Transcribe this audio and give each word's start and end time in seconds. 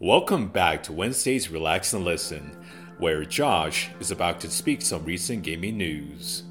Welcome 0.00 0.46
back 0.46 0.84
to 0.84 0.92
Wednesday's 0.92 1.50
Relax 1.50 1.92
and 1.92 2.04
Listen, 2.04 2.56
where 2.98 3.24
Josh 3.24 3.90
is 3.98 4.12
about 4.12 4.40
to 4.42 4.48
speak 4.48 4.80
some 4.80 5.04
recent 5.04 5.42
gaming 5.42 5.76
news. 5.76 6.44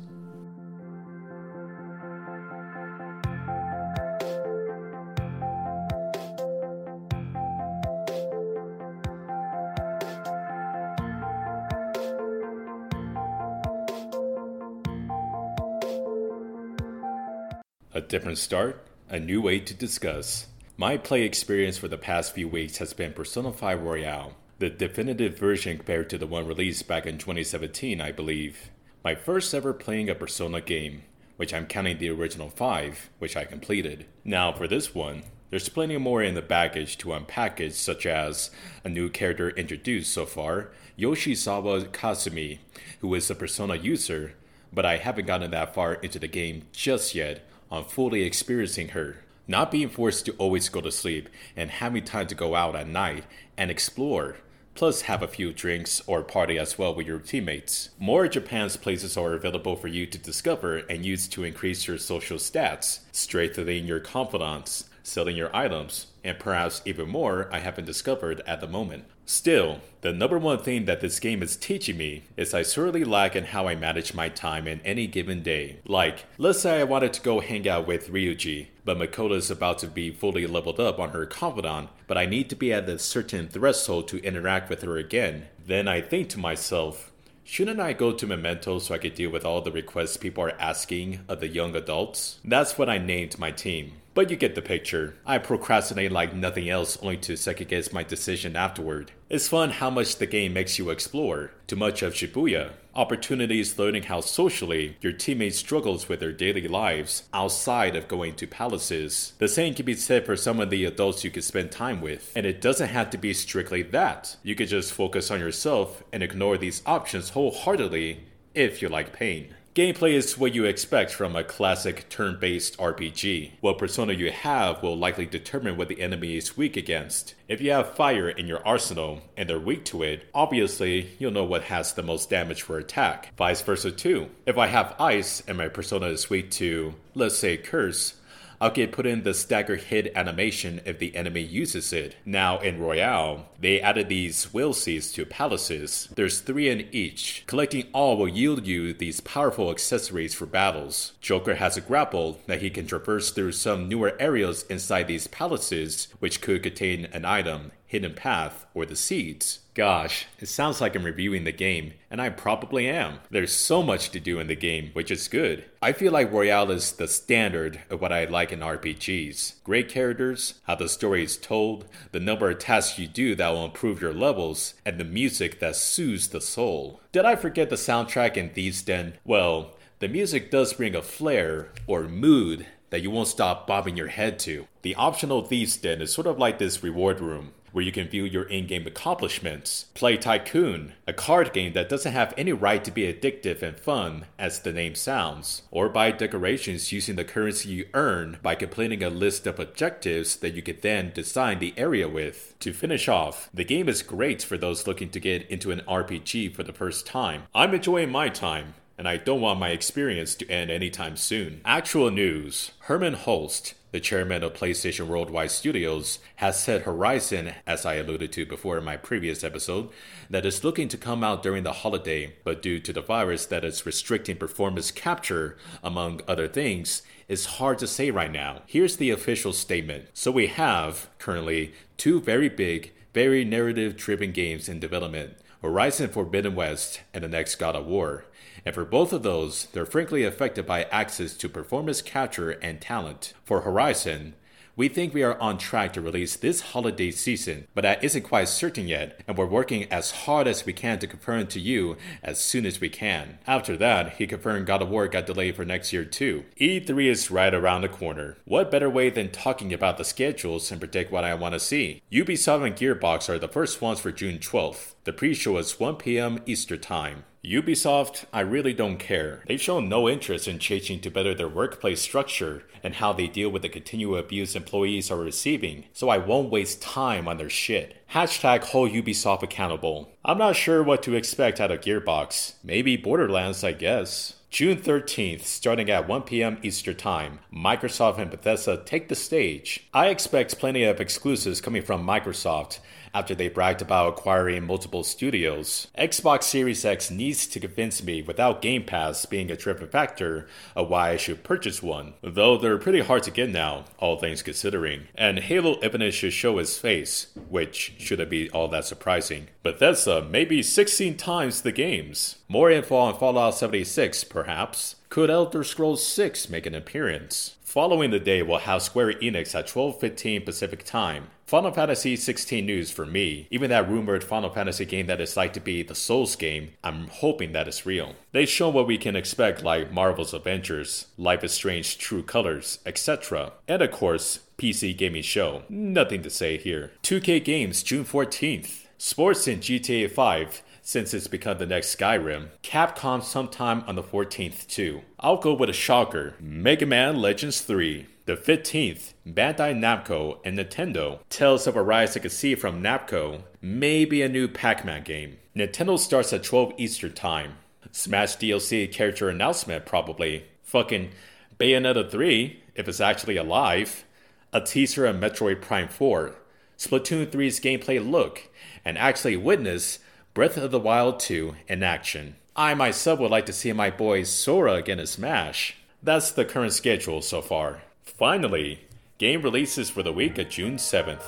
A 17.94 18.02
different 18.02 18.40
start, 18.40 18.86
a 19.08 19.22
new 19.22 19.42
way 19.42 19.62
to 19.62 19.74
discuss. 19.74 20.48
My 20.80 20.96
play 20.96 21.24
experience 21.24 21.80
for 21.80 21.88
the 21.88 21.98
past 21.98 22.36
few 22.36 22.48
weeks 22.48 22.78
has 22.78 22.94
been 22.94 23.12
Persona 23.12 23.52
5 23.52 23.82
Royal, 23.82 24.36
the 24.60 24.70
definitive 24.70 25.36
version 25.36 25.78
compared 25.78 26.08
to 26.12 26.20
the 26.20 26.28
one 26.28 26.46
released 26.46 26.88
back 26.88 27.08
in 27.08 27.18
2017, 27.18 28.00
I 28.00 28.12
believe. 28.12 28.70
My 29.04 29.16
first 29.16 29.56
ever 29.56 29.74
playing 29.74 30.08
a 30.08 30.14
Persona 30.14 30.62
game, 30.62 31.02
which 31.36 31.52
I'm 31.52 31.66
counting 31.66 31.98
the 31.98 32.12
original 32.12 32.52
5, 32.52 33.10
which 33.18 33.36
I 33.36 33.46
completed. 33.46 34.06
Now, 34.24 34.52
for 34.54 34.68
this 34.68 34.94
one, 34.94 35.24
there's 35.50 35.68
plenty 35.68 35.98
more 35.98 36.22
in 36.22 36.36
the 36.36 36.44
baggage 36.44 37.00
to 37.00 37.10
unpackage, 37.10 37.74
such 37.74 38.06
as 38.06 38.52
a 38.84 38.90
new 38.90 39.10
character 39.10 39.50
introduced 39.50 40.14
so 40.14 40.28
far, 40.28 40.70
Yoshizawa 40.96 41.88
Kasumi, 41.88 42.60
who 43.00 43.16
is 43.16 43.32
a 43.32 43.36
Persona 43.36 43.74
user, 43.74 44.36
but 44.72 44.86
I 44.86 44.98
haven't 44.98 45.26
gotten 45.26 45.50
that 45.50 45.74
far 45.74 45.96
into 45.96 46.20
the 46.20 46.28
game 46.28 46.68
just 46.72 47.16
yet 47.16 47.48
on 47.72 47.84
fully 47.84 48.22
experiencing 48.22 48.90
her 48.90 49.24
not 49.48 49.72
being 49.72 49.90
forced 49.90 50.26
to 50.26 50.34
always 50.34 50.70
go 50.70 50.82
to 50.82 50.92
sleep 50.92 51.30
and 51.56 51.70
having 51.70 52.04
time 52.04 52.28
to 52.28 52.36
go 52.36 52.56
out 52.56 52.76
at 52.76 52.88
night 52.88 53.24
and 53.58 53.72
explore, 53.72 54.38
plus 54.76 55.02
have 55.02 55.24
a 55.24 55.28
few 55.28 55.54
drinks 55.54 56.02
or 56.06 56.22
party 56.22 56.60
as 56.60 56.78
well 56.78 56.94
with 56.94 57.08
your 57.08 57.20
teammates. 57.20 57.90
More 57.98 58.28
Japan's 58.28 58.78
places 58.78 59.18
are 59.18 59.34
available 59.34 59.76
for 59.76 59.88
you 59.88 60.06
to 60.06 60.18
discover 60.18 60.78
and 60.78 61.06
use 61.06 61.28
to 61.30 61.44
increase 61.44 61.88
your 61.88 61.98
social 61.98 62.38
stats, 62.38 63.00
strengthening 63.12 63.86
your 63.86 64.00
confidence, 64.00 64.90
selling 65.02 65.36
your 65.36 65.56
items, 65.56 66.08
and 66.24 66.38
perhaps 66.38 66.82
even 66.86 67.10
more 67.10 67.50
I 67.52 67.60
haven't 67.60 67.86
discovered 67.86 68.42
at 68.46 68.62
the 68.62 68.68
moment. 68.68 69.06
Still, 69.30 69.82
the 70.02 70.14
number 70.14 70.40
one 70.40 70.60
thing 70.60 70.86
that 70.86 71.02
this 71.02 71.20
game 71.20 71.44
is 71.44 71.58
teaching 71.58 71.98
me 71.98 72.24
is 72.38 72.54
I 72.54 72.62
sorely 72.62 73.04
lack 73.04 73.36
in 73.36 73.44
how 73.44 73.68
I 73.68 73.76
manage 73.76 74.14
my 74.14 74.30
time 74.30 74.70
in 74.70 74.80
any 74.86 75.06
given 75.06 75.44
day. 75.44 75.80
Like, 75.86 76.24
let's 76.38 76.62
say 76.62 76.80
I 76.80 76.86
wanted 76.86 77.12
to 77.12 77.22
go 77.22 77.42
hang 77.42 77.68
out 77.68 77.86
with 77.86 78.10
Ryuji, 78.10 78.68
but 78.86 78.98
Makoto 78.98 79.36
is 79.36 79.52
about 79.52 79.80
to 79.80 79.88
be 79.88 80.12
fully 80.12 80.48
leveled 80.48 80.80
up 80.80 80.98
on 80.98 81.10
her 81.10 81.26
confidant, 81.26 81.90
but 82.08 82.18
I 82.18 82.26
need 82.26 82.50
to 82.52 82.56
be 82.56 82.72
at 82.72 82.88
a 82.88 82.98
certain 82.98 83.50
threshold 83.50 84.08
to 84.08 84.24
interact 84.24 84.70
with 84.70 84.82
her 84.84 84.96
again. 84.96 85.48
Then 85.66 85.90
I 85.90 86.00
think 86.00 86.30
to 86.30 86.40
myself, 86.40 87.12
Shouldn't 87.44 87.80
I 87.80 87.94
go 87.94 88.12
to 88.12 88.28
Mementos 88.28 88.88
so 88.88 88.96
I 88.96 88.98
could 88.98 89.16
deal 89.16 89.30
with 89.30 89.46
all 89.46 89.62
the 89.62 89.72
requests 89.72 90.18
people 90.18 90.44
are 90.44 90.60
asking 90.60 91.22
of 91.30 91.40
the 91.40 91.48
young 91.48 91.78
adults? 91.78 92.40
That's 92.44 92.78
what 92.78 92.90
I 92.90 92.98
named 92.98 93.40
my 93.40 93.52
team. 93.52 93.94
But 94.18 94.32
you 94.32 94.36
get 94.36 94.56
the 94.56 94.64
picture. 94.64 95.14
I 95.28 95.38
procrastinate 95.38 96.12
like 96.12 96.34
nothing 96.34 96.68
else 96.68 96.98
only 97.04 97.18
to 97.18 97.38
second 97.38 97.68
guess 97.68 97.94
my 97.94 98.02
decision 98.02 98.56
afterward. 98.56 99.12
It's 99.30 99.48
fun 99.48 99.70
how 99.70 99.92
much 99.92 100.16
the 100.16 100.26
game 100.26 100.54
makes 100.54 100.80
you 100.80 100.90
explore. 100.90 101.52
Too 101.68 101.76
much 101.76 102.02
of 102.02 102.16
Shibuya. 102.16 102.72
Opportunities 102.96 103.78
learning 103.78 104.02
how 104.02 104.22
socially 104.22 104.98
your 105.02 105.14
teammates 105.14 105.60
struggles 105.60 106.10
with 106.10 106.20
their 106.20 106.32
daily 106.32 106.68
lives 106.68 107.30
outside 107.32 107.96
of 107.96 108.08
going 108.08 108.34
to 108.38 108.48
palaces. 108.48 109.34
The 109.38 109.48
same 109.48 109.76
can 109.76 109.86
be 109.86 109.94
said 109.94 110.26
for 110.26 110.36
some 110.36 110.60
of 110.60 110.72
the 110.72 110.86
adults 110.86 111.24
you 111.24 111.30
could 111.30 111.44
spend 111.44 111.70
time 111.70 112.02
with. 112.02 112.34
And 112.36 112.48
it 112.48 112.60
doesn't 112.60 112.90
have 112.90 113.12
to 113.12 113.20
be 113.20 113.36
strictly 113.36 113.84
that. 113.84 114.36
You 114.42 114.56
could 114.56 114.70
just 114.70 114.94
focus 114.94 115.30
on 115.30 115.40
yourself 115.40 116.02
and 116.12 116.24
ignore 116.24 116.58
these 116.58 116.82
options 116.88 117.30
wholeheartedly 117.30 118.24
if 118.56 118.82
you 118.82 118.90
like 118.90 119.14
pain. 119.14 119.54
Gameplay 119.78 120.14
is 120.14 120.40
what 120.40 120.56
you 120.56 120.66
expect 120.66 121.12
from 121.12 121.36
a 121.36 121.44
classic 121.44 122.10
turn 122.10 122.40
based 122.40 122.76
RPG. 122.80 123.52
What 123.62 123.78
persona 123.78 124.14
you 124.14 124.32
have 124.32 124.82
will 124.82 124.98
likely 124.98 125.28
determine 125.28 125.78
what 125.78 125.88
the 125.88 126.02
enemy 126.02 126.36
is 126.36 126.58
weak 126.58 126.76
against. 126.76 127.36
If 127.48 127.62
you 127.62 127.70
have 127.70 127.94
fire 127.94 128.28
in 128.28 128.48
your 128.48 128.66
arsenal 128.66 129.22
and 129.38 129.48
they're 129.48 129.60
weak 129.60 129.86
to 129.86 130.02
it, 130.02 130.28
obviously 130.34 131.12
you'll 131.20 131.30
know 131.30 131.44
what 131.44 131.66
has 131.66 131.94
the 131.94 132.02
most 132.02 132.28
damage 132.28 132.64
for 132.64 132.80
attack. 132.80 133.36
Vice 133.38 133.62
versa 133.62 133.92
too. 133.92 134.32
If 134.48 134.58
I 134.58 134.66
have 134.66 134.96
ice 135.00 135.44
and 135.48 135.60
my 135.60 135.68
persona 135.68 136.08
is 136.08 136.28
weak 136.28 136.50
to, 136.54 136.96
let's 137.14 137.38
say, 137.38 137.56
curse, 137.56 138.16
I'll 138.60 138.72
get 138.72 138.92
put 138.92 139.06
in 139.06 139.24
the 139.24 139.34
stagger 139.34 139.76
hit 139.76 140.12
animation 140.16 140.82
if 140.86 140.98
the 140.98 141.16
enemy 141.16 141.42
uses 141.42 141.94
it. 141.94 142.16
Now 142.26 142.60
in 142.60 142.80
Royal, 142.80 143.46
they 143.60 143.80
added 143.80 144.10
these 144.10 144.54
will 144.54 144.74
seeds 144.74 145.12
to 145.14 145.26
palaces. 145.26 146.10
There's 146.16 146.40
three 146.40 146.70
in 146.70 146.88
each. 146.92 147.44
Collecting 147.46 147.88
all 147.94 148.18
will 148.18 148.28
yield 148.28 148.66
you 148.66 148.94
these 148.94 149.22
powerful 149.22 149.70
accessories 149.70 150.34
for 150.34 150.46
battles. 150.46 151.14
Joker 151.22 151.56
has 151.56 151.78
a 151.78 151.82
grapple 151.82 152.40
that 152.48 152.62
he 152.62 152.70
can 152.70 152.88
traverse 152.88 153.30
through 153.30 153.52
some 153.52 153.88
newer 153.88 154.16
areas 154.20 154.64
inside 154.64 155.08
these 155.08 155.28
palaces, 155.28 156.08
which 156.20 156.42
could 156.42 156.64
contain 156.64 157.06
an 157.14 157.26
item, 157.26 157.72
hidden 157.88 158.14
path, 158.14 158.66
or 158.74 158.86
the 158.86 158.96
seeds. 158.96 159.60
Gosh, 159.74 160.26
it 160.40 160.48
sounds 160.48 160.82
like 160.82 160.96
I'm 160.96 161.04
reviewing 161.04 161.44
the 161.44 161.52
game, 161.52 161.94
and 162.12 162.22
I 162.22 162.30
probably 162.30 162.88
am. 162.88 163.20
There's 163.30 163.54
so 163.54 163.82
much 163.82 164.10
to 164.10 164.20
do 164.20 164.40
in 164.40 164.48
the 164.48 164.56
game, 164.56 164.90
which 164.94 165.10
is 165.10 165.28
good. 165.28 165.66
I 165.82 165.94
feel 165.94 166.12
like 166.12 166.32
Royal 166.32 166.72
is 166.72 166.92
the 166.94 167.08
standard 167.08 167.82
of 167.90 168.02
what 168.02 168.12
I 168.12 168.26
like 168.26 168.52
in 168.52 168.60
RPGs. 168.60 169.64
Great 169.64 169.88
characters, 169.88 170.56
how 170.64 170.76
the 170.76 170.90
story 170.90 171.24
is 171.24 171.38
told, 171.38 171.86
the 172.12 172.20
number 172.20 172.50
of 172.50 172.60
tasks 172.60 173.00
you 173.00 173.08
do 173.08 173.36
that 173.36 173.50
will 173.50 173.66
improve 173.66 174.02
your 174.02 174.14
levels, 174.14 174.74
and 174.86 175.00
the 175.00 175.06
music 175.06 175.60
that 175.60 175.76
soothes 175.76 176.30
the 176.30 176.42
soul. 176.42 177.00
Did 177.12 177.26
I 177.26 177.36
forget 177.36 177.70
the 177.70 177.76
soundtrack 177.76 178.36
in 178.36 178.50
Thieves' 178.50 178.82
Den? 178.82 179.14
Well, 179.24 179.76
the 180.00 180.08
music 180.08 180.52
does 180.52 180.74
bring 180.74 180.96
a 180.96 181.02
flair 181.02 181.70
or 181.86 182.04
mood 182.04 182.66
that 182.90 183.02
you 183.02 183.12
won't 183.12 183.28
stop 183.28 183.68
bobbing 183.68 183.98
your 183.98 184.08
head 184.08 184.40
to. 184.40 184.68
The 184.82 184.96
optional 184.96 185.44
Thieves' 185.44 185.78
Den 185.78 186.02
is 186.02 186.14
sort 186.14 186.28
of 186.28 186.40
like 186.40 186.58
this 186.58 186.84
reward 186.84 187.20
room 187.20 187.52
where 187.78 187.86
you 187.86 187.92
can 187.92 188.08
view 188.08 188.26
your 188.26 188.46
in 188.46 188.66
game 188.66 188.88
accomplishments. 188.88 189.86
Play 189.94 190.18
Tycoon, 190.18 190.94
a 191.06 191.14
card 191.14 191.54
game 191.54 191.74
that 191.74 191.88
doesn't 191.88 192.12
have 192.12 192.34
any 192.36 192.52
right 192.52 192.84
to 192.84 192.90
be 192.90 193.04
addictive 193.04 193.62
and 193.62 193.78
fun, 193.78 194.26
as 194.40 194.62
the 194.62 194.74
name 194.74 194.96
sounds. 194.96 195.62
Or 195.70 195.88
buy 195.88 196.10
decorations 196.10 196.92
using 196.92 197.18
the 197.18 197.24
currency 197.24 197.70
you 197.70 197.86
earn 197.94 198.40
by 198.42 198.56
completing 198.56 199.04
a 199.04 199.12
list 199.12 199.46
of 199.46 199.60
objectives 199.60 200.38
that 200.38 200.56
you 200.56 200.64
can 200.64 200.78
then 200.82 201.12
design 201.14 201.60
the 201.60 201.76
area 201.78 202.10
with. 202.10 202.56
To 202.62 202.74
finish 202.74 203.08
off, 203.08 203.48
the 203.54 203.64
game 203.64 203.88
is 203.88 204.02
great 204.02 204.42
for 204.42 204.58
those 204.58 204.88
looking 204.88 205.12
to 205.12 205.20
get 205.20 205.48
into 205.48 205.70
an 205.70 205.82
RPG 205.88 206.56
for 206.56 206.64
the 206.64 206.74
first 206.74 207.06
time. 207.06 207.44
I'm 207.54 207.76
enjoying 207.76 208.10
my 208.10 208.30
time 208.30 208.74
and 208.98 209.08
I 209.08 209.18
don't 209.18 209.42
want 209.42 209.60
my 209.60 209.70
experience 209.70 210.34
to 210.36 210.50
end 210.50 210.72
anytime 210.72 211.16
soon. 211.16 211.62
Actual 211.64 212.10
news 212.10 212.72
Hermen 212.88 213.16
Hulst, 213.16 213.74
the 213.92 214.00
chairman 214.00 214.44
of 214.44 214.54
PlayStation 214.54 215.08
Worldwide 215.08 215.52
Studios, 215.52 216.20
has 216.38 216.62
said 216.62 216.82
Horizon, 216.82 217.54
as 217.66 217.86
I 217.86 217.96
alluded 217.96 218.32
to 218.34 218.46
before 218.46 218.78
in 218.78 218.84
my 218.84 218.98
previous 218.98 219.44
episode, 219.44 219.90
that 220.30 220.46
is 220.46 220.64
looking 220.64 220.88
to 220.90 220.98
come 220.98 221.24
out 221.24 221.42
during 221.42 221.64
the 221.64 221.72
holiday, 221.72 222.36
but 222.44 222.62
due 222.62 222.80
to 222.80 222.92
the 222.92 223.02
virus 223.02 223.46
that 223.46 223.64
is 223.64 223.86
restricting 223.86 224.38
performance 224.38 224.92
capture, 224.92 225.58
among 225.82 226.22
other 226.28 226.48
things, 226.48 227.02
is 227.28 227.46
hard 227.46 227.78
to 227.80 227.88
say 227.88 228.12
right 228.12 228.32
now. 228.32 228.62
Here's 228.66 228.98
the 228.98 229.10
official 229.10 229.54
statement. 229.54 230.10
So 230.14 230.32
we 230.32 230.48
have, 230.48 231.10
currently, 231.20 231.74
two 231.98 232.22
very 232.22 232.50
big, 232.50 232.94
very 233.14 233.44
narrative 233.44 233.96
driven 233.96 234.32
games 234.32 234.70
in 234.70 234.80
development 234.80 235.38
Horizon 235.62 236.10
Forbidden 236.10 236.56
West 236.56 237.02
and 237.14 237.24
the 237.24 237.28
next 237.28 237.56
God 237.56 237.76
of 237.76 237.86
War. 237.86 238.26
And 238.66 238.76
for 238.76 238.86
both 238.86 239.14
of 239.14 239.24
those, 239.24 239.68
they're 239.74 239.86
frankly 239.86 240.24
affected 240.24 240.66
by 240.66 240.84
access 240.86 241.34
to 241.36 241.50
performance 241.50 242.02
capture 242.02 242.52
and 242.52 242.82
talent. 242.82 243.34
For 243.44 243.62
Horizon, 243.62 244.36
we 244.78 244.90
think 244.90 245.12
we 245.12 245.24
are 245.24 245.40
on 245.40 245.58
track 245.58 245.94
to 245.94 246.02
release 246.02 246.36
this 246.36 246.62
holiday 246.62 247.10
season, 247.10 247.68
but 247.74 247.82
that 247.82 248.04
isn't 248.04 248.22
quite 248.22 248.48
certain 248.48 248.88
yet, 248.88 249.20
and 249.28 249.36
we're 249.36 249.48
working 249.48 249.92
as 249.92 250.12
hard 250.12 250.48
as 250.48 250.68
we 250.68 250.72
can 250.72 251.00
to 251.00 251.08
confirm 251.08 251.48
to 251.48 251.60
you 251.60 251.98
as 252.22 252.40
soon 252.40 252.64
as 252.64 252.80
we 252.80 252.88
can. 252.88 253.40
After 253.48 253.76
that, 253.78 254.18
he 254.18 254.28
confirmed 254.28 254.68
God 254.68 254.84
of 254.84 254.90
War 254.90 255.08
got 255.08 255.26
delayed 255.26 255.56
for 255.56 255.66
next 255.66 255.92
year 255.92 256.06
too. 256.06 256.46
E3 256.62 257.10
is 257.10 257.32
right 257.32 257.56
around 257.56 257.82
the 257.82 257.90
corner. 257.90 258.38
What 258.46 258.70
better 258.70 258.88
way 258.88 259.10
than 259.10 259.32
talking 259.32 259.74
about 259.74 259.98
the 259.98 260.04
schedules 260.04 260.70
and 260.70 260.80
predict 260.80 261.12
what 261.12 261.24
I 261.24 261.34
want 261.34 261.54
to 261.54 261.60
see? 261.60 262.04
Ubisoft 262.12 262.64
and 262.64 262.76
Gearbox 262.76 263.30
are 263.30 263.40
the 263.40 263.48
first 263.48 263.82
ones 263.82 264.00
for 264.00 264.12
June 264.12 264.38
12th. 264.38 264.94
The 265.08 265.14
pre-show 265.14 265.58
is 265.58 265.80
1 265.80 265.96
p.m. 265.96 266.40
Eastern 266.46 266.82
Time. 266.82 267.24
Ubisoft, 267.42 268.26
I 268.34 268.42
really 268.42 268.74
don't 268.74 268.98
care. 268.98 269.42
They've 269.48 269.62
shown 269.62 269.88
no 269.88 270.10
interest 270.10 270.50
in 270.50 270.60
changing 270.60 271.00
to 271.00 271.10
better 271.10 271.34
their 271.34 271.48
workplace 271.48 272.02
structure 272.02 272.64
and 272.84 272.96
how 272.96 273.14
they 273.14 273.28
deal 273.28 273.50
with 273.50 273.62
the 273.62 273.70
continual 273.70 274.18
abuse 274.18 274.54
employees 274.54 275.10
are 275.10 275.16
receiving, 275.16 275.86
so 275.94 276.10
I 276.10 276.18
won't 276.18 276.52
waste 276.52 276.82
time 276.82 277.26
on 277.26 277.38
their 277.38 277.50
shit. 277.50 278.06
Hashtag 278.12 278.66
hold 278.66 278.92
Ubisoft 278.92 279.44
accountable. 279.44 280.12
I'm 280.26 280.40
not 280.40 280.58
sure 280.58 280.84
what 280.84 281.04
to 281.04 281.16
expect 281.16 281.62
out 281.62 281.72
of 281.72 281.80
Gearbox. 281.80 282.56
Maybe 282.62 282.98
Borderlands, 282.98 283.64
I 283.64 283.72
guess. 283.72 284.34
June 284.50 284.78
13th, 284.78 285.44
starting 285.44 285.90
at 285.90 286.10
1 286.10 286.24
p.m. 286.24 286.58
Eastern 286.64 286.98
Time, 286.98 287.40
Microsoft 287.54 288.18
and 288.18 288.30
Bethesda 288.30 288.84
take 288.86 289.08
the 289.08 289.16
stage. 289.16 289.88
I 289.94 290.08
expect 290.08 290.60
plenty 290.60 290.84
of 290.84 291.00
exclusives 291.00 291.62
coming 291.62 291.82
from 291.82 292.06
Microsoft, 292.06 292.80
after 293.14 293.34
they 293.34 293.48
bragged 293.48 293.82
about 293.82 294.10
acquiring 294.10 294.66
multiple 294.66 295.04
studios. 295.04 295.88
Xbox 295.98 296.44
Series 296.44 296.84
X 296.84 297.10
needs 297.10 297.48
to 297.48 297.60
convince 297.60 298.04
me 298.04 298.22
without 298.22 298.62
Game 298.62 298.84
Pass 298.84 299.26
being 299.26 299.50
a 299.50 299.56
tripping 299.56 299.88
factor 299.88 300.48
of 300.76 300.90
why 300.90 301.12
I 301.12 301.18
should 301.18 301.44
purchase 301.44 301.82
one, 301.82 302.14
though 302.22 302.58
they're 302.58 302.78
pretty 302.78 303.00
hard 303.00 303.24
to 303.24 303.32
get 303.32 303.50
now, 303.50 303.86
all 303.98 304.20
things 304.20 304.42
considering. 304.44 305.08
And 305.16 305.40
Halo 305.40 305.80
Infinite 305.82 306.14
should 306.14 306.34
show 306.34 306.60
its 306.60 306.78
face, 306.78 307.28
which 307.50 307.96
shouldn't 307.98 308.30
be 308.30 308.50
all 308.52 308.68
that 308.68 308.86
surprising. 308.86 309.48
Bethesda 309.64 310.22
maybe 310.22 310.62
16 310.62 311.18
times 311.18 311.62
the 311.62 311.72
games. 311.72 312.38
More 312.48 312.70
info 312.70 312.96
on 312.98 313.18
Fallout 313.18 313.56
76, 313.56 314.24
perhaps. 314.26 314.97
Could 315.10 315.30
Elder 315.30 315.64
Scrolls 315.64 316.06
6 316.06 316.50
make 316.50 316.66
an 316.66 316.76
appearance? 316.76 317.56
Following 317.64 318.12
the 318.12 318.20
day, 318.20 318.42
we'll 318.42 318.60
have 318.60 318.82
Square 318.82 319.14
Enix 319.14 319.56
at 319.56 319.68
12:15 319.68 320.44
Pacific 320.44 320.84
Time. 320.84 321.30
Final 321.46 321.72
Fantasy 321.72 322.18
16 322.18 322.66
news 322.66 322.92
for 322.92 323.06
me. 323.06 323.48
Even 323.50 323.70
that 323.70 323.90
rumored 323.90 324.22
Final 324.22 324.50
Fantasy 324.50 324.84
game 324.84 325.08
that 325.08 325.22
is 325.22 325.38
like 325.38 325.54
to 325.54 325.62
be 325.62 325.82
the 325.82 325.96
Souls 325.96 326.36
game, 326.36 326.74
I'm 326.84 327.08
hoping 327.08 327.54
that 327.54 327.70
is 327.70 327.86
real. 327.86 328.16
They've 328.34 328.50
shown 328.50 328.74
what 328.74 328.86
we 328.86 328.98
can 328.98 329.16
expect 329.16 329.64
like 329.64 329.94
Marvel's 329.94 330.34
Avengers, 330.34 331.06
Life 331.18 331.44
is 331.46 331.54
Strange 331.54 331.98
True 331.98 332.22
Colors, 332.24 332.80
etc. 332.86 333.54
And 333.66 333.82
of 333.82 333.92
course, 333.92 334.40
PC 334.58 334.98
gaming 334.98 335.24
show. 335.24 335.64
Nothing 335.70 336.22
to 336.24 336.30
say 336.30 336.58
here. 336.58 336.92
2K 337.04 337.40
Games 337.40 337.82
June 337.82 338.04
14th. 338.04 338.88
Sports 338.98 339.48
in 339.48 339.60
GTA 339.62 340.10
5 340.12 340.64
since 340.88 341.14
it's 341.14 341.28
become 341.28 341.58
the 341.58 341.66
next 341.66 341.94
Skyrim. 341.94 342.48
Capcom 342.64 343.22
sometime 343.22 343.84
on 343.88 343.96
the 343.96 344.02
14th 344.02 344.66
too. 344.68 345.02
I'll 345.20 345.36
go 345.36 345.54
with 345.54 345.70
a 345.70 345.74
shocker. 345.74 346.36
Mega 346.40 346.86
Man 346.86 347.18
Legends 347.18 347.60
3. 347.60 348.06
The 348.24 348.38
15th, 348.38 349.12
Bandai 349.28 349.76
Namco 349.76 350.40
and 350.46 350.58
Nintendo. 350.58 351.20
Tales 351.28 351.68
of 351.68 351.76
Arise 351.76 352.16
I 352.16 352.22
could 352.22 352.32
see 352.32 352.56
from 352.56 352.82
Namco. 352.82 353.42
Maybe 353.62 354.22
a 354.22 354.30
new 354.30 354.48
Pac-Man 354.48 355.04
game. 355.04 355.40
Nintendo 355.54 356.00
starts 356.00 356.32
at 356.32 356.46
12 356.46 356.76
Eastern 356.78 357.12
Time. 357.12 357.56
Smash 357.92 358.38
DLC 358.38 358.90
character 358.90 359.28
announcement 359.28 359.86
probably. 359.86 360.46
Fucking 360.64 361.12
Bayonetta 361.60 362.10
3, 362.10 362.64
if 362.76 362.88
it's 362.88 363.02
actually 363.02 363.36
alive. 363.36 364.06
A 364.54 364.62
teaser 364.62 365.06
of 365.06 365.18
Metroid 365.18 365.62
Prime 365.62 365.90
4. 365.90 366.34
Splatoon 366.78 367.28
3's 367.28 367.60
gameplay 367.60 368.00
look. 368.00 368.44
And 368.86 368.98
actually 368.98 369.36
witness 369.36 370.00
Breath 370.38 370.56
of 370.56 370.70
the 370.70 370.80
Wild 370.80 371.20
2 371.20 371.56
in 371.68 371.82
action. 371.82 372.36
I 372.56 372.76
myself 372.76 373.20
would 373.20 373.32
like 373.32 373.48
to 373.48 373.52
see 373.52 373.74
my 373.74 373.90
boy 373.90 374.22
Sora 374.22 374.76
again 374.76 375.00
in 375.00 375.08
Smash. 375.08 375.78
That's 376.04 376.30
the 376.30 376.46
current 376.46 376.74
schedule 376.74 377.24
so 377.24 377.42
far. 377.42 377.82
Finally, 378.04 378.82
game 379.18 379.42
releases 379.42 379.90
for 379.90 380.04
the 380.04 380.14
week 380.14 380.38
of 380.38 380.48
June 380.48 380.76
7th. 380.76 381.24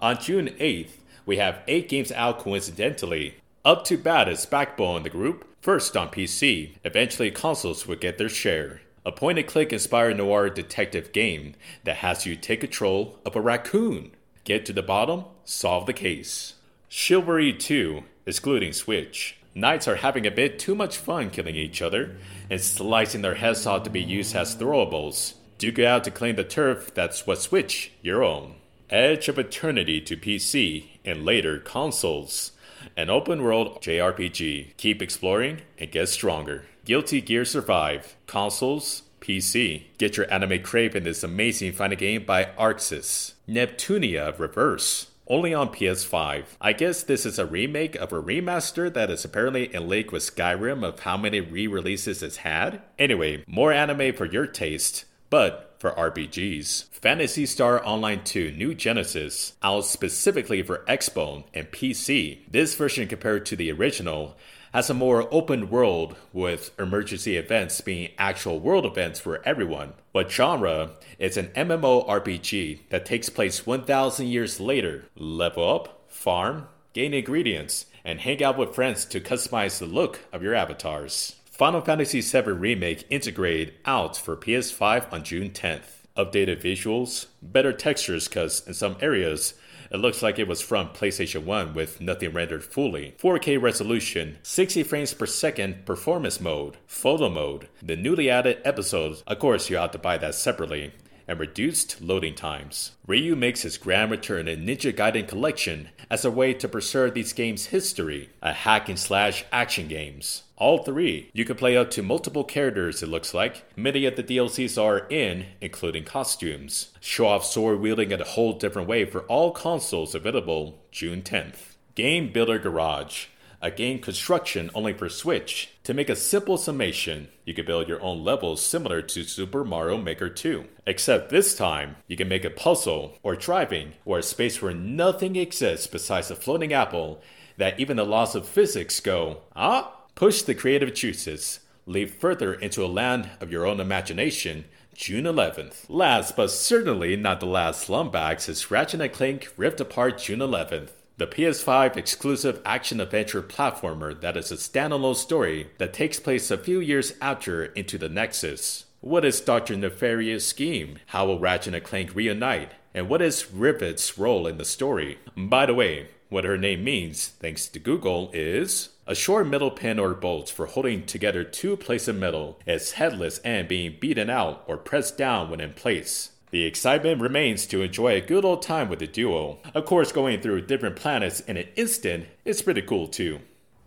On 0.00 0.16
June 0.16 0.50
8th, 0.60 0.98
we 1.26 1.38
have 1.38 1.62
8 1.66 1.88
games 1.88 2.12
out 2.12 2.38
coincidentally. 2.38 3.34
Up 3.64 3.84
to 3.86 3.96
Bat 3.96 4.28
is 4.28 4.46
backbone 4.46 4.98
in 4.98 5.02
the 5.02 5.10
group, 5.10 5.44
first 5.60 5.96
on 5.96 6.08
PC. 6.08 6.76
Eventually, 6.84 7.32
consoles 7.32 7.86
will 7.88 7.96
get 7.96 8.16
their 8.16 8.28
share. 8.28 8.82
A 9.04 9.10
point 9.10 9.38
and 9.38 9.48
click 9.48 9.72
inspired 9.72 10.16
noir 10.16 10.50
detective 10.50 11.12
game 11.12 11.54
that 11.82 11.96
has 11.96 12.26
you 12.26 12.36
take 12.36 12.60
control 12.60 13.18
of 13.26 13.34
a 13.34 13.40
raccoon. 13.40 14.12
Get 14.44 14.64
to 14.66 14.72
the 14.72 14.82
bottom, 14.82 15.24
solve 15.44 15.86
the 15.86 15.92
case. 15.92 16.54
Chivalry 16.88 17.52
2, 17.52 18.04
excluding 18.24 18.72
Switch. 18.72 19.36
Knights 19.52 19.88
are 19.88 19.96
having 19.96 20.26
a 20.26 20.30
bit 20.30 20.60
too 20.60 20.76
much 20.76 20.96
fun 20.96 21.30
killing 21.30 21.56
each 21.56 21.82
other 21.82 22.16
and 22.48 22.60
slicing 22.60 23.22
their 23.22 23.34
heads 23.34 23.66
off 23.66 23.82
to 23.82 23.90
be 23.90 24.00
used 24.00 24.36
as 24.36 24.54
throwables. 24.54 25.34
Duke 25.58 25.80
it 25.80 25.86
out 25.86 26.04
to 26.04 26.12
claim 26.12 26.36
the 26.36 26.44
turf 26.44 26.94
that's 26.94 27.26
what 27.26 27.40
Switch, 27.40 27.90
your 28.00 28.22
own. 28.22 28.54
Edge 28.90 29.28
of 29.28 29.38
Eternity 29.38 30.00
to 30.00 30.16
PC 30.16 30.86
and 31.04 31.24
later 31.24 31.58
consoles. 31.58 32.52
An 32.96 33.10
open 33.10 33.42
world 33.42 33.82
JRPG. 33.82 34.76
Keep 34.78 35.02
exploring 35.02 35.60
and 35.76 35.90
get 35.90 36.08
stronger. 36.08 36.64
Guilty 36.86 37.20
Gear 37.20 37.44
Strive. 37.44 38.16
Consoles, 38.26 39.02
PC. 39.20 39.82
Get 39.98 40.16
your 40.16 40.32
anime 40.32 40.62
crave 40.62 40.96
in 40.96 41.04
this 41.04 41.22
amazing 41.22 41.72
fighting 41.72 41.98
game 41.98 42.24
by 42.24 42.46
ArcSys. 42.58 43.34
Neptunia 43.46 44.38
Reverse. 44.38 45.08
Only 45.26 45.52
on 45.52 45.68
PS5. 45.68 46.44
I 46.58 46.72
guess 46.72 47.02
this 47.02 47.26
is 47.26 47.38
a 47.38 47.44
remake 47.44 47.94
of 47.96 48.14
a 48.14 48.22
remaster 48.22 48.90
that 48.94 49.10
is 49.10 49.26
apparently 49.26 49.74
in 49.74 49.86
league 49.86 50.12
with 50.12 50.22
Skyrim 50.22 50.82
of 50.82 51.00
how 51.00 51.18
many 51.18 51.42
re 51.42 51.66
releases 51.66 52.22
it's 52.22 52.38
had. 52.38 52.80
Anyway, 52.98 53.44
more 53.46 53.70
anime 53.70 54.14
for 54.14 54.24
your 54.24 54.46
taste, 54.46 55.04
but 55.28 55.67
for 55.78 55.92
RPGs. 55.92 56.84
Phantasy 56.90 57.46
Star 57.46 57.84
Online 57.86 58.22
2 58.24 58.52
New 58.52 58.74
Genesis, 58.74 59.54
out 59.62 59.84
specifically 59.84 60.62
for 60.62 60.84
Xbone 60.88 61.44
and 61.54 61.70
PC. 61.70 62.40
This 62.50 62.74
version, 62.74 63.08
compared 63.08 63.46
to 63.46 63.56
the 63.56 63.70
original, 63.70 64.36
has 64.72 64.90
a 64.90 64.94
more 64.94 65.32
open 65.32 65.70
world 65.70 66.16
with 66.32 66.70
emergency 66.78 67.36
events 67.36 67.80
being 67.80 68.10
actual 68.18 68.60
world 68.60 68.84
events 68.84 69.18
for 69.20 69.40
everyone. 69.44 69.94
But 70.12 70.30
genre 70.30 70.90
is 71.18 71.36
an 71.36 71.48
MMORPG 71.48 72.80
that 72.90 73.06
takes 73.06 73.28
place 73.28 73.66
1000 73.66 74.26
years 74.26 74.60
later. 74.60 75.06
Level 75.16 75.74
up, 75.74 76.04
farm, 76.08 76.68
gain 76.92 77.14
ingredients, 77.14 77.86
and 78.04 78.20
hang 78.20 78.42
out 78.42 78.58
with 78.58 78.74
friends 78.74 79.04
to 79.06 79.20
customize 79.20 79.78
the 79.78 79.86
look 79.86 80.20
of 80.32 80.42
your 80.42 80.54
avatars. 80.54 81.36
Final 81.58 81.80
Fantasy 81.80 82.20
VII 82.20 82.52
Remake 82.52 83.10
Intergrade 83.10 83.72
out 83.84 84.16
for 84.16 84.36
PS5 84.36 85.12
on 85.12 85.24
June 85.24 85.50
10th. 85.50 86.04
Updated 86.16 86.62
visuals, 86.62 87.26
better 87.42 87.72
textures 87.72 88.28
because 88.28 88.64
in 88.68 88.74
some 88.74 88.96
areas 89.00 89.54
it 89.90 89.96
looks 89.96 90.22
like 90.22 90.38
it 90.38 90.46
was 90.46 90.60
from 90.60 90.90
PlayStation 90.90 91.42
1 91.42 91.74
with 91.74 92.00
nothing 92.00 92.32
rendered 92.32 92.62
fully. 92.62 93.16
4K 93.18 93.60
resolution, 93.60 94.38
60 94.44 94.84
frames 94.84 95.12
per 95.14 95.26
second 95.26 95.84
performance 95.84 96.40
mode, 96.40 96.76
photo 96.86 97.28
mode, 97.28 97.66
the 97.82 97.96
newly 97.96 98.30
added 98.30 98.60
episodes, 98.64 99.24
of 99.26 99.40
course 99.40 99.68
you 99.68 99.78
have 99.78 99.90
to 99.90 99.98
buy 99.98 100.16
that 100.16 100.36
separately, 100.36 100.92
and 101.26 101.40
reduced 101.40 102.00
loading 102.00 102.36
times. 102.36 102.92
Ryu 103.04 103.34
makes 103.34 103.62
his 103.62 103.78
grand 103.78 104.12
return 104.12 104.46
in 104.46 104.64
Ninja 104.64 104.92
Gaiden 104.94 105.26
Collection 105.26 105.88
as 106.08 106.24
a 106.24 106.30
way 106.30 106.54
to 106.54 106.68
preserve 106.68 107.14
these 107.14 107.32
games' 107.32 107.66
history, 107.66 108.28
a 108.40 108.52
hack 108.52 108.88
and 108.88 108.96
slash 108.98 109.44
action 109.50 109.88
games. 109.88 110.44
All 110.58 110.82
three. 110.82 111.30
You 111.32 111.44
can 111.44 111.56
play 111.56 111.76
up 111.76 111.90
to 111.92 112.02
multiple 112.02 112.42
characters, 112.42 113.00
it 113.02 113.08
looks 113.08 113.32
like. 113.32 113.64
Many 113.76 114.04
of 114.06 114.16
the 114.16 114.24
DLCs 114.24 114.76
are 114.82 115.06
in, 115.08 115.46
including 115.60 116.04
costumes. 116.04 116.92
Show 117.00 117.28
off 117.28 117.44
sword 117.44 117.78
wielding 117.78 118.10
in 118.10 118.20
a 118.20 118.24
whole 118.24 118.52
different 118.54 118.88
way 118.88 119.04
for 119.04 119.22
all 119.22 119.52
consoles 119.52 120.16
available 120.16 120.80
June 120.90 121.22
10th. 121.22 121.76
Game 121.94 122.32
Builder 122.32 122.58
Garage 122.58 123.26
a 123.60 123.70
game 123.70 123.98
construction 123.98 124.70
only 124.74 124.92
for 124.92 125.08
Switch. 125.08 125.70
To 125.84 125.94
make 125.94 126.08
a 126.08 126.16
simple 126.16 126.56
summation, 126.56 127.28
you 127.44 127.54
can 127.54 127.66
build 127.66 127.88
your 127.88 128.00
own 128.02 128.22
levels 128.22 128.64
similar 128.64 129.02
to 129.02 129.24
Super 129.24 129.64
Mario 129.64 129.98
Maker 129.98 130.28
2. 130.28 130.64
Except 130.86 131.30
this 131.30 131.56
time, 131.56 131.96
you 132.06 132.16
can 132.16 132.28
make 132.28 132.44
a 132.44 132.50
puzzle, 132.50 133.18
or 133.22 133.34
driving, 133.34 133.94
or 134.04 134.18
a 134.18 134.22
space 134.22 134.62
where 134.62 134.74
nothing 134.74 135.36
exists 135.36 135.86
besides 135.86 136.30
a 136.30 136.36
floating 136.36 136.72
apple 136.72 137.20
that 137.56 137.80
even 137.80 137.96
the 137.96 138.04
laws 138.04 138.36
of 138.36 138.46
physics 138.46 139.00
go, 139.00 139.38
ah, 139.56 139.92
Push 140.18 140.42
the 140.42 140.54
creative 140.56 140.94
juices. 140.94 141.60
Leap 141.86 142.10
further 142.10 142.52
into 142.52 142.84
a 142.84 142.90
land 142.90 143.30
of 143.40 143.52
your 143.52 143.64
own 143.64 143.78
imagination. 143.78 144.64
June 144.92 145.22
11th. 145.22 145.84
Last 145.88 146.34
but 146.34 146.50
certainly 146.50 147.14
not 147.14 147.38
the 147.38 147.46
last 147.46 147.86
Slumbags 147.86 148.48
is 148.48 148.68
Ratchet 148.68 149.12
& 149.12 149.14
Clank 149.14 149.52
Rift 149.56 149.80
Apart 149.80 150.18
June 150.18 150.40
11th. 150.40 150.88
The 151.18 151.28
PS5 151.28 151.96
exclusive 151.96 152.60
action 152.64 153.00
adventure 153.00 153.44
platformer 153.44 154.20
that 154.20 154.36
is 154.36 154.50
a 154.50 154.56
standalone 154.56 155.14
story 155.14 155.70
that 155.78 155.92
takes 155.92 156.18
place 156.18 156.50
a 156.50 156.58
few 156.58 156.80
years 156.80 157.12
after 157.20 157.66
Into 157.66 157.96
the 157.96 158.08
Nexus. 158.08 158.86
What 159.00 159.24
is 159.24 159.40
Dr. 159.40 159.76
Nefarious' 159.76 160.44
scheme? 160.44 160.98
How 161.06 161.26
will 161.26 161.38
Ratchet 161.38 161.80
& 161.82 161.84
Clank 161.84 162.16
reunite? 162.16 162.72
And 162.92 163.08
what 163.08 163.22
is 163.22 163.52
Rivet's 163.52 164.18
role 164.18 164.48
in 164.48 164.58
the 164.58 164.64
story? 164.64 165.20
By 165.36 165.66
the 165.66 165.74
way, 165.74 166.08
what 166.28 166.44
her 166.44 166.58
name 166.58 166.84
means, 166.84 167.28
thanks 167.28 167.66
to 167.68 167.78
Google, 167.78 168.30
is 168.32 168.90
a 169.06 169.14
short 169.14 169.46
metal 169.46 169.70
pin 169.70 169.98
or 169.98 170.12
bolt 170.12 170.50
for 170.50 170.66
holding 170.66 171.06
together 171.06 171.42
two 171.42 171.76
plates 171.76 172.08
of 172.08 172.16
metal 172.16 172.58
is 172.66 172.92
headless 172.92 173.38
and 173.38 173.66
being 173.66 173.96
beaten 173.98 174.28
out 174.28 174.62
or 174.66 174.76
pressed 174.76 175.16
down 175.16 175.48
when 175.48 175.60
in 175.60 175.72
place. 175.72 176.32
The 176.50 176.64
excitement 176.64 177.20
remains 177.20 177.66
to 177.66 177.82
enjoy 177.82 178.14
a 178.14 178.20
good 178.20 178.44
old 178.44 178.62
time 178.62 178.88
with 178.88 178.98
the 178.98 179.06
duo. 179.06 179.58
Of 179.74 179.84
course, 179.84 180.12
going 180.12 180.40
through 180.40 180.62
different 180.62 180.96
planets 180.96 181.40
in 181.40 181.56
an 181.56 181.68
instant 181.76 182.26
is 182.44 182.62
pretty 182.62 182.82
cool 182.82 183.08
too. 183.08 183.40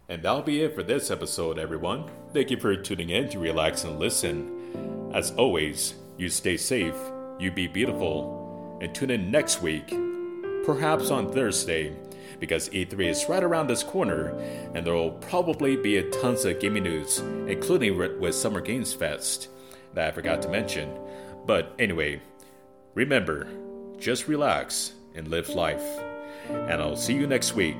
And 0.09 0.21
that'll 0.23 0.41
be 0.41 0.61
it 0.61 0.75
for 0.75 0.83
this 0.83 1.09
episode, 1.09 1.57
everyone. 1.57 2.09
Thank 2.33 2.51
you 2.51 2.59
for 2.59 2.75
tuning 2.75 3.09
in 3.11 3.29
to 3.29 3.39
relax 3.39 3.83
and 3.83 3.97
listen. 3.97 5.11
As 5.13 5.31
always, 5.31 5.95
you 6.17 6.29
stay 6.29 6.57
safe, 6.57 6.95
you 7.39 7.51
be 7.51 7.67
beautiful, 7.67 8.77
and 8.81 8.93
tune 8.93 9.11
in 9.11 9.31
next 9.31 9.61
week, 9.61 9.87
perhaps 10.65 11.11
on 11.11 11.31
Thursday, 11.31 11.95
because 12.41 12.67
E3 12.69 13.07
is 13.07 13.29
right 13.29 13.43
around 13.43 13.67
this 13.67 13.83
corner, 13.83 14.37
and 14.75 14.85
there 14.85 14.95
will 14.95 15.11
probably 15.11 15.77
be 15.77 16.03
tons 16.21 16.43
of 16.43 16.59
gaming 16.59 16.83
news, 16.83 17.19
including 17.47 17.97
with 18.19 18.35
Summer 18.35 18.59
Games 18.59 18.93
Fest, 18.93 19.47
that 19.93 20.09
I 20.09 20.11
forgot 20.11 20.41
to 20.41 20.49
mention. 20.49 20.93
But 21.45 21.73
anyway, 21.79 22.21
Remember, 22.93 23.47
just 23.99 24.27
relax 24.27 24.93
and 25.15 25.29
live 25.29 25.47
life. 25.49 25.83
And 26.49 26.81
I'll 26.81 26.97
see 26.97 27.13
you 27.13 27.25
next 27.25 27.55
week. 27.55 27.79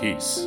Peace. 0.00 0.46